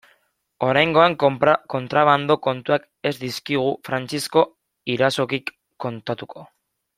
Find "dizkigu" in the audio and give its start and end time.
3.25-3.67